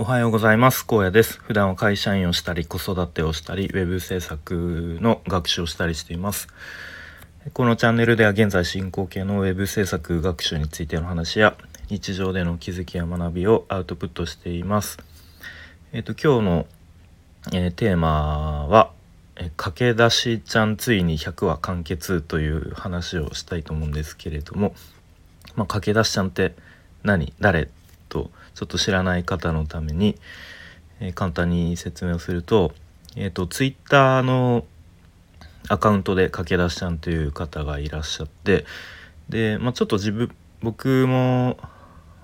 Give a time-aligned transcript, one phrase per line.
[0.00, 0.86] おはようございます。
[0.86, 1.38] 高野です。
[1.40, 6.48] 普段は会社員をしたり子育てをしたりウェブ制作の学習をしたりしています。
[7.52, 11.54] このチャンネルでは現在進行形のウェブ制作学習についての話や
[11.90, 14.96] 日常での気づきや学びをアウトプットしています。
[15.92, 16.66] えっ、と今日の、
[17.52, 18.92] えー、テーマは
[19.36, 24.72] え駆け出しちゃんついに100話完結という話をしたいと思うんですけれども、
[25.56, 26.54] まあ、駆け出しちゃんって
[27.02, 27.34] 何？
[27.38, 27.68] 誰？
[28.10, 30.16] とちょっと知らない方のために、
[31.00, 32.72] えー、簡単に説明をすると,、
[33.16, 34.66] えーと、ツイッターの
[35.68, 38.66] アカウントで駆け出しちゃんという方がいらっしゃって
[39.28, 40.30] で、まあ、ちょっと自分
[40.62, 41.56] 僕も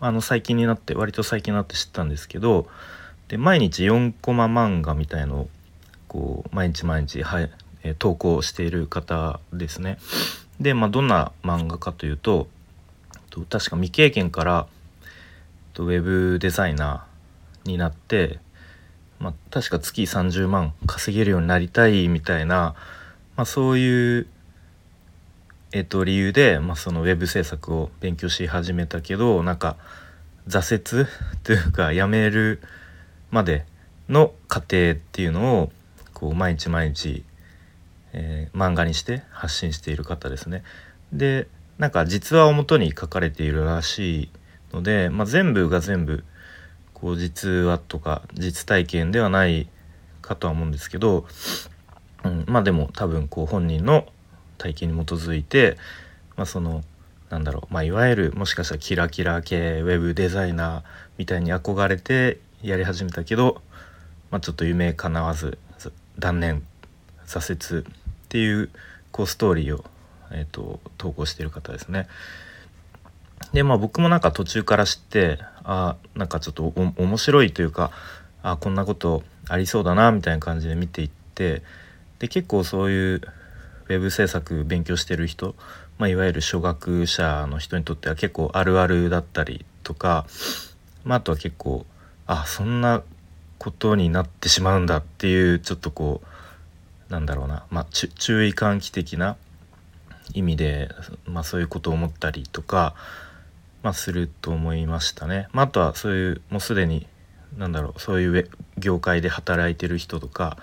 [0.00, 2.66] あの最近になって割と最近になって知ったんですけど
[3.28, 5.48] で毎日4コマ漫画みたいのを
[6.08, 7.40] こう毎日毎日、は
[7.82, 9.98] えー、投稿している方ですね。
[10.60, 12.48] で、まあ、どんな漫画かというと
[13.48, 14.66] 確か未経験から
[15.72, 18.38] とウェブデザイナーになって、
[19.18, 22.74] まあ、確か月30万稼げるようになりたいみたいな、
[23.36, 24.26] まあ、そういう、
[25.72, 29.76] えっと、理由で、まあ、そのウェブ制作を勉強し始めたけどなんか
[30.48, 31.08] 挫折
[31.44, 32.60] というかやめる
[33.30, 33.64] まで
[34.08, 35.72] の過程っていうのを
[36.12, 37.24] こう毎日毎日、
[38.12, 40.62] えー、漫画にして発信している方ですね。
[41.12, 41.46] で
[41.78, 44.30] なんか実話をもとに書かれているらしい
[44.72, 46.24] ので、まあ、全部が全部
[46.94, 49.68] こう実話とか実体験ではない
[50.20, 51.26] かとは思うんですけど、
[52.24, 54.06] うん、まあでも多分こう本人の
[54.58, 55.76] 体験に基づいて、
[56.36, 56.82] まあ、その
[57.28, 60.82] なんだろう、まあ、いわゆるもしかしたらキラキラ系ウェブデザイナー
[61.18, 63.60] みたいに憧れてやり始めたけど、
[64.30, 65.58] まあ、ちょっと夢叶わず
[66.18, 66.62] 断念
[67.26, 67.92] 挫折っ
[68.28, 68.70] ていう
[69.10, 69.84] こうストーリーを、
[70.30, 72.06] えーと投稿している方ですね。
[73.52, 77.90] でまあ僕もなんか途中から知ってあなんかちょっと面白いというか
[78.42, 81.62] あこんなことありそうだなみたいな感じで見ていって
[82.18, 83.20] で結構そういう
[83.88, 85.54] ウェブ制作勉強してる人、
[85.98, 90.26] まあ、いわゆる初学者の人にとっては結構あるあるだったりとか、
[91.04, 91.84] まあ、あとは結構
[92.26, 93.02] あそんな
[93.58, 96.22] ことになってしまうんだっていうちょっとこ
[97.08, 99.36] うなんだろうな、まあ、注意喚起的な
[100.32, 100.88] 意味で、
[101.26, 102.94] まあ、そういうことを思ったりとか
[103.82, 105.48] まあ、すると思いましたね。
[105.52, 107.06] まあ、あとはそういうもうすでに
[107.56, 110.56] なんだろうそういう業界で働いてる人とか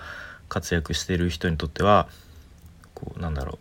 [0.48, 2.08] 活躍してる人にとっては
[2.94, 3.58] こうなんだろう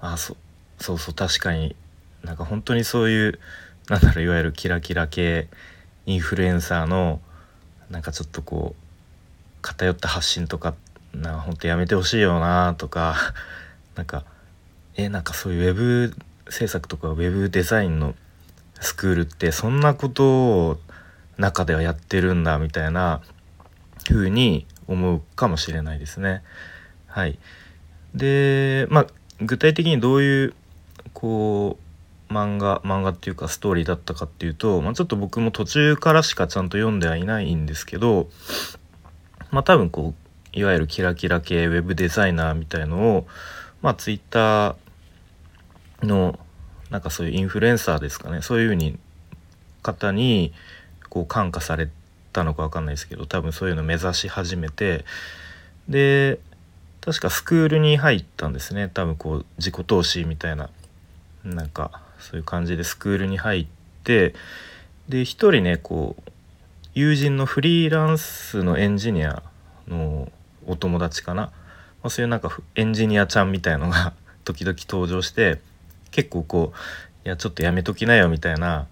[0.00, 0.36] あそ
[0.78, 1.74] そうそう確かに
[2.22, 3.38] なんか本当にそういう
[3.88, 5.48] なんだろういわゆるキラキラ系
[6.06, 7.20] インフルエンサーの
[7.90, 8.82] なんかちょっとこう
[9.62, 10.74] 偏った発信とか
[11.14, 13.16] な本当やめてほしいよなとか
[13.96, 14.24] なんか
[14.96, 16.16] えなんかそういうウェブ
[16.50, 18.14] 制作とかウェブデザインの
[18.80, 20.78] スクールってそんなことを
[21.38, 23.20] 中ではやってるんだみたいな
[24.08, 26.42] 風に思うかもしれないですね。
[27.06, 27.38] はい、
[28.14, 29.06] でまあ
[29.40, 30.54] 具体的にどういう
[31.12, 31.78] こ
[32.28, 38.28] う漫画漫画っていうかストーリーだったかっていうと、まあ、ちょっと僕も途中からしかちゃんと読んではいないんですけど
[39.50, 40.14] まあ多分こ
[40.54, 43.26] ういわゆるキラキラ系ウェブデザイナーみたいのを
[43.82, 46.38] まあツイッターの
[46.90, 48.42] なんかそういうインフルエンサーですかね。
[48.42, 48.98] そういうふうに
[49.82, 50.52] 方に
[51.08, 51.88] こう感化され
[52.32, 55.04] たのか分かんないですけど多分そういうの目指し始めて。
[55.88, 56.38] で
[57.00, 58.88] 確かスクールに入ったんですね。
[58.88, 60.68] 多分こう自己投資みたいな
[61.44, 63.66] なんかそういう感じでスクールに入っ
[64.04, 64.34] て
[65.08, 66.30] で一人ねこう
[66.94, 69.42] 友人のフリーランスのエンジニア
[69.88, 70.30] の
[70.66, 71.52] お友達かな、ま
[72.04, 74.12] あ、そういうなんかエンジニアちゃんみたいのが
[74.44, 75.60] 時々登場して
[76.10, 78.86] 結構こういやちょっとやめときなよみたいな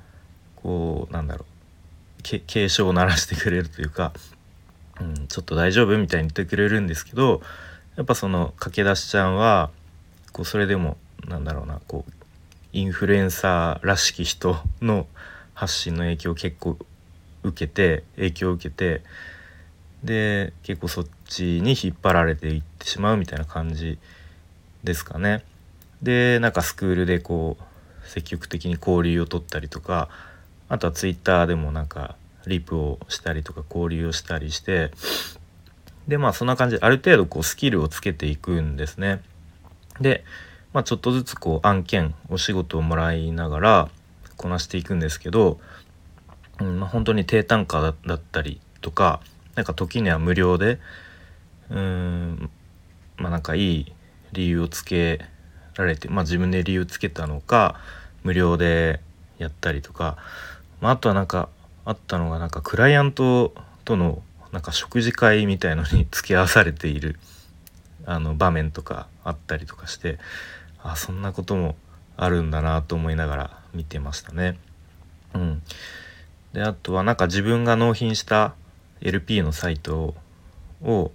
[0.56, 1.59] こうなんだろう
[2.23, 4.12] 警鐘を鳴らしてくれるというか、
[5.01, 7.41] うん、ちょっと大丈夫みたいに言ってくれるんですけど
[7.97, 9.71] やっぱその駆け出しちゃんは
[10.33, 10.97] こうそれでも
[11.27, 12.12] なんだろうなこう
[12.73, 15.06] インフルエンサーらしき人の
[15.55, 16.77] 発信の影響を結構
[17.43, 19.03] 受けて影響を受けて
[20.05, 23.99] で結構そっちに引っ張られていってしまうみたいな感じ
[24.85, 25.43] ですかね。
[26.03, 30.09] でなんかスクールでこう積極的に交流を取ったりとか
[30.69, 32.17] あとはツイッターでもなんか
[32.47, 34.91] リプをしたりとか交流をしたりして
[36.06, 39.21] でまあそんな感じである程度こうスキルをつけていくんですね。
[40.00, 40.25] で、
[40.73, 43.89] まあ、ちょっとずつこう案件お仕事をもらいながら
[44.37, 45.61] こなしていくんですけど、
[46.61, 49.21] うんまあ、本当に低単価だったりとか
[49.55, 50.79] なんか時には無料で
[51.69, 52.51] うん
[53.17, 53.93] まあなんかいい
[54.33, 55.27] 理由をつけ
[55.79, 57.77] られて、まあ、自分で理由つけたのか
[58.25, 59.01] 無料で
[59.39, 60.17] やったりとか、
[60.81, 61.49] まあ、あとはなんか
[61.85, 63.55] あったのがなんかクライアント
[63.85, 64.23] との
[64.53, 67.19] なんか食事会みたいのに 付き合わされている
[68.05, 70.19] あの場面とかあったりとかして
[70.83, 71.77] あそんなことも
[72.17, 74.59] あるんだなと思いながら見てましたね。
[75.35, 75.63] うん、
[76.53, 78.55] であとはなんか自分が納品した
[79.01, 80.15] LP のサイト
[80.83, 81.13] を、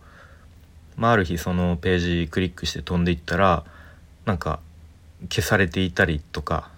[0.95, 3.63] まあ、ある日そのページクリックして飛んでいったら
[4.25, 4.59] なんか
[5.29, 6.69] 消されていたりとか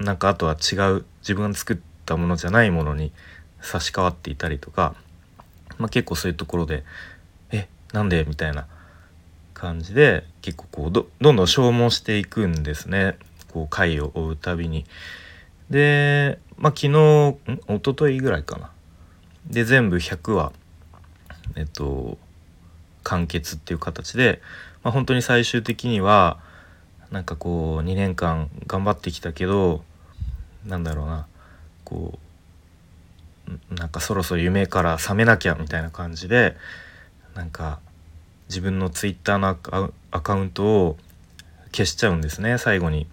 [0.00, 3.12] なんかあとは違う自分が作ったものじゃないものに
[3.60, 4.94] 差し替わっていたりとか、
[5.78, 6.84] まあ、結構そういうところで
[7.52, 8.66] 「えなんで?」みたいな
[9.54, 13.16] 感じで結構こうどんどん消耗していくんですね
[13.52, 14.84] こう回を追うたびに。
[15.70, 17.38] でまあ昨日ん？
[17.68, 18.70] 一昨日ぐらいかな。
[19.46, 20.52] で全部100話
[21.56, 22.18] えっと
[23.04, 24.40] 完結っていう形で、
[24.82, 26.38] まあ、本当に最終的には
[27.12, 29.84] なんかこう2年間頑張ってきたけど
[30.66, 31.26] なんだろうな
[31.84, 32.18] こ
[33.70, 36.56] うなんかそろそろ夢から覚めなきゃみたいな感じで
[37.34, 37.80] なんか
[38.48, 40.96] 自分のツイッターのアカウントを
[41.70, 43.06] 消しちゃうんですね最後に。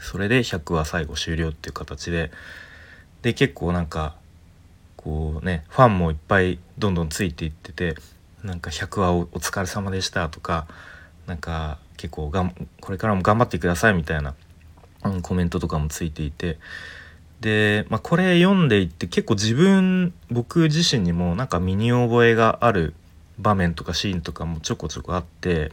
[0.00, 2.30] それで100話最後終了っていう形で
[3.22, 4.14] で結構なんか
[4.96, 7.96] こうねファンもいっぱいどんどんついていってて
[8.44, 10.68] なんか100話お疲れ様でしたとか
[11.28, 14.34] なんか結構がんこれからも頑張ってくださいみたいな、
[15.04, 16.58] うん、コメントとかもついていて。
[17.40, 22.94] で、まあ、これ読んでいって結構自分僕自身にもなんか身に覚えがある
[23.38, 25.70] 場面とかシーンとかもちょこちょこあって、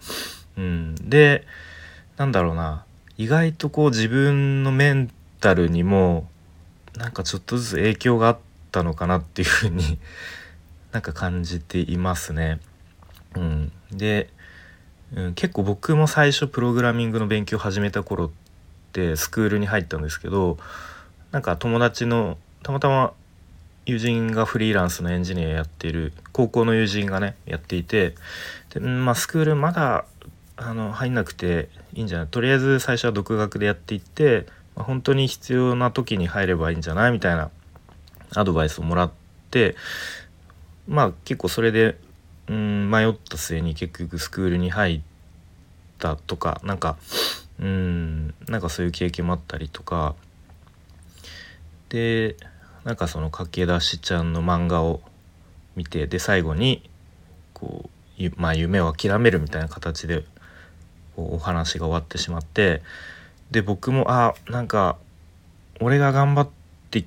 [0.58, 1.44] うん、で
[2.18, 2.86] なんだろうな
[3.18, 5.10] 意外とこう自分のメン
[5.40, 6.30] タルにも
[6.96, 8.38] なんかちょっとずつ影響があっ
[8.72, 9.98] たのかなっていうふうに
[10.92, 12.60] なんか感じていますね。
[13.36, 14.30] うん、で、
[15.16, 18.30] うん、結構僕も最初プログラミングの勉強始めた頃っ
[18.92, 20.58] てスクールに入ったんですけど
[21.32, 23.14] なんか友達のたまたま
[23.86, 28.16] 友人がフリーランスのエンジニアやっている高校の友人がねやっていて
[28.74, 30.06] で、まあ、スクールまだ
[30.58, 32.28] あの入んなくていいんじゃない？
[32.28, 37.12] とりあえず最初は独学でやっていって、まあ、本当に必要な時に入ればいいんじゃない？
[37.12, 37.52] みたいな
[38.36, 39.12] アドバイスをもらっ
[39.52, 39.76] て
[40.88, 41.98] まあ結構それで
[42.48, 45.02] うん迷った末に結局スクールに入っ
[45.98, 46.98] たとかなんか
[47.60, 50.16] うんなんかそういう経験もあったりとか。
[51.90, 52.36] で
[52.84, 55.02] なんかその駆け出しちゃんの漫画を
[55.76, 56.88] 見てで最後に
[57.54, 57.90] こ
[58.20, 60.24] う、まあ、夢を諦めるみたいな形で
[61.18, 62.82] お話が終わってしまって
[63.52, 64.98] で僕もあなんか
[65.80, 66.50] 俺が頑張っ
[66.92, 67.06] て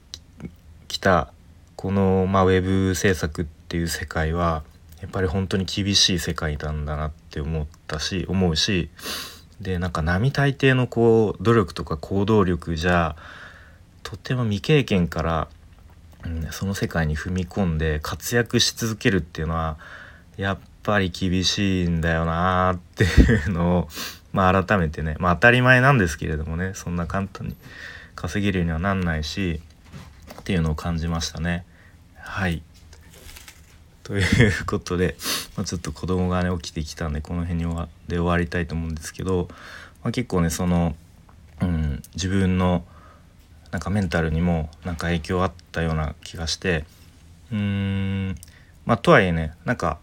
[0.88, 1.32] きた
[1.76, 4.62] この、まあ、ウェブ制作っていう世界は
[5.00, 8.90] やっぱり本当に厳しい世界なんだなって思ったし思うし
[9.60, 13.16] でなんか並大抵のこう努力とか行動力じゃ
[14.02, 15.48] とても未経験から
[16.24, 19.78] うん、その世界に踏み込んで活躍し続けるっていうのは
[20.36, 23.88] やっぱり厳しいんだよなっていうのを、
[24.32, 27.56] まあ、改めてね、まあ、当たり前なんですけれどもねそんな簡単に
[28.14, 29.60] 稼げるようにはなんないし
[30.40, 31.64] っていうのを感じましたね。
[32.16, 32.62] はい
[34.08, 35.16] ということで、
[35.54, 37.76] まあ、ちょっと子供がね起きてきたんでこの辺に
[38.08, 39.48] で終わりたいと思うんですけど、
[40.02, 40.96] まあ、結構ねその、
[41.60, 42.86] うん、自分の
[43.70, 46.86] なんかメンタルにもなんか影響あったような気がして
[47.52, 48.36] うーん
[48.86, 49.98] まあとはいえねなんか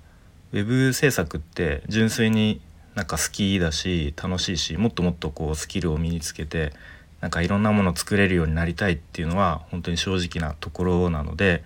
[0.53, 2.61] ウェブ制作って純粋に
[2.93, 6.73] なんか好きだし楽しいしもっともっとこうスキルを身につけて
[7.21, 11.63] なんかいろんなものを作れるようになりたいっていうのは本当に正直なところなので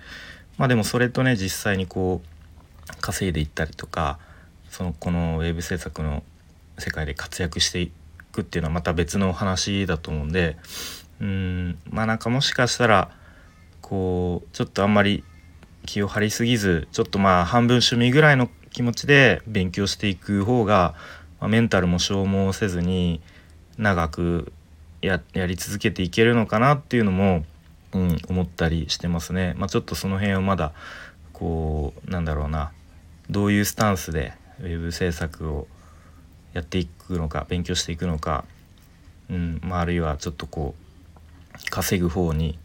[0.57, 2.38] まあでもそれとね実際にこう
[3.01, 4.19] 稼いでいったりとか
[4.69, 6.23] そのこのウェブ制作の
[6.77, 7.91] 世界で活躍してい
[8.31, 10.57] くっていうのはまた別の話だと思うんで
[11.19, 13.09] うんまあなんかもしかしたら
[13.81, 15.23] こうちょっとあんまり
[15.85, 20.95] 気を張りすぎずちょっとまあ半分趣味ぐらいの気持ちで勉強していく方が、
[21.39, 23.21] まあ、メンタルも消耗せずに
[23.77, 24.51] 長く
[25.01, 27.45] やり続けていけるのかなっていうのも、
[27.93, 29.55] うん、思ったりしてますね。
[29.57, 30.73] まあ、ちょっとその辺はまだ
[31.33, 32.71] こうなんだろうな
[33.29, 35.67] どういうスタンスでウェブ制作を
[36.53, 38.45] やっていくのか勉強していくのか、
[39.29, 42.57] うんまあ、あるいはちょっとこう稼ぐ方に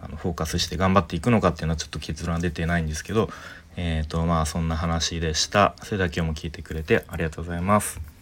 [0.00, 3.28] あのフォーカスして頑張っていくのかっていうのはちょっと結論は出てないんですけど
[3.76, 5.74] えっ、ー、とまあそんな話でした。
[5.82, 8.17] それでは今日も聞いてくれてありがとうございます。